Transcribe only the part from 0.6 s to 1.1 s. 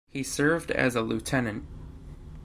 as a